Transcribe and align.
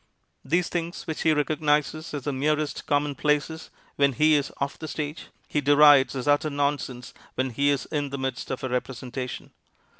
These 0.43 0.69
things, 0.69 1.05
which 1.05 1.21
he 1.21 1.31
recognizes 1.31 2.11
as 2.15 2.23
the 2.23 2.33
merest 2.33 2.87
commonplaces 2.87 3.69
when 3.97 4.13
he 4.13 4.33
is 4.33 4.51
off 4.57 4.79
the 4.79 4.87
stage, 4.87 5.27
he 5.47 5.61
derides 5.61 6.15
as 6.15 6.27
utter 6.27 6.49
nonsense 6.49 7.13
when 7.35 7.51
he 7.51 7.69
is 7.69 7.85
in 7.91 8.09
the 8.09 8.17
midst 8.17 8.49
of 8.49 8.63
a 8.63 8.69
representation. 8.69 9.51